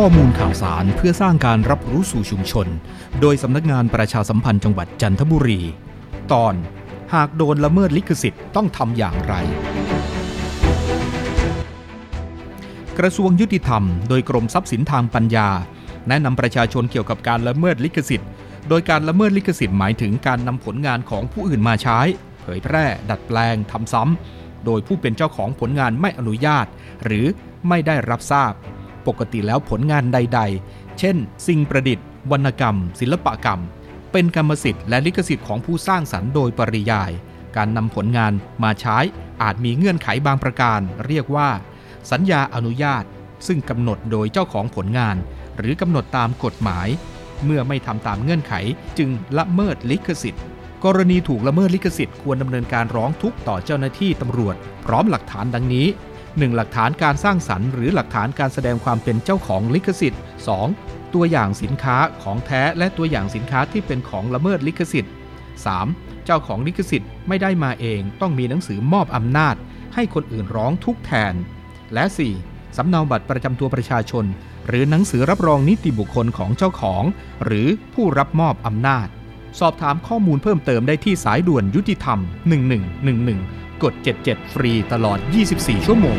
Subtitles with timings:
[0.00, 2.66] ข้อมูลข่าวสารเพื่อสร้างการรับรู้สู่ชุมชน
[3.20, 5.60] โดยสำนักงานประชาสัมพันธ์จังหวัดจันทบุรี
[6.32, 6.54] ตอน
[7.14, 9.34] หากโดนละเมิดลิขสิทธิ์ต้องทำอย่างไร
[12.98, 15.48] กระทรวงยุติธรรม โดยกรมทรัพย์สินทางปัญญา
[16.08, 18.30] แนะนำประชาชนเกี่ยวกับการละเมิดลิขสิทธิ์
[18.68, 21.98] โดยการละเมิดลิขสิทธิ์หมายถึงการนำผลงานของผู้อื่นมาใช้
[22.40, 26.66] เผยแพร่ ดัดแปลงทำซ้ำโดยผู้เป็นเจ้าของผลงานไม่อนุญาต
[27.04, 27.26] หรือ
[27.68, 28.54] ไม่ได้รับทราบ
[29.06, 33.60] ปกติแล้วผลงานใด ๆ เช่น สิ่งประดิษฐ์ วรรณกรรม ศิลปกรรม
[34.12, 37.10] เป็นกรรมสิทธิ์และลิขสิทธิ์ของผู้สร้างสรรค์โดยปริยาย
[37.56, 38.32] การนำผลงาน
[38.62, 38.98] มาใช้
[39.42, 41.48] อาจมีเงื่อนไขบางประการ เรียกว่า
[42.10, 43.04] สัญญาอนุญาต
[43.46, 45.16] ซึ่งกำหนดโดยเจ้าของผลงาน
[45.58, 46.88] หรือกำหนดตามกฎหมาย
[47.44, 48.54] เมื่อไม่ทำตามเงื่อนไข
[48.98, 50.42] จึงละเมิดลิขสิทธิ์
[50.84, 54.54] กรณีถูกละเมิดลิขสิทธิ์ควรดำเนินการร้องทุกข์ต่อเจ้าหน้าที่ตำรวจ
[54.84, 55.86] พร้อมหลักฐานดังนี้
[56.36, 56.56] 1.
[56.56, 60.22] หลักฐานการสร้างสรรค์หรือหลักฐานการแสดงความเป็นเจ้าของลิขสิทธิ์
[60.66, 61.14] 2.
[61.14, 65.12] ตัวอย่างสินค้าของแท้และตัวอย่างสินค้าที่เป็นของละเมิดลิขสิทธิ์
[65.68, 66.24] 3.
[66.24, 69.54] เจ้าของลิขสิทธิ์ไม่ได้มาเองต้องมีหนังสือมอบอำนาจ
[69.94, 71.34] ให้คนอื่นร้องทุกแทน
[71.94, 72.04] และ
[72.40, 72.76] 4.
[72.76, 74.24] สำเนาบัตรประจำตัวประชาชน
[74.68, 77.02] หรือหนังสือรับรองนิติบุคคลของเจ้าของ
[77.44, 79.08] หรือผู้รับมอบอำนาจ
[79.60, 82.18] สอบถามข้อมูลเพิ่มเติมได้ที่สายด่วนยุติธรรม
[82.96, 85.18] 1111 กด 77 ฟรีตลอด
[85.52, 86.06] 24 ชั่วโม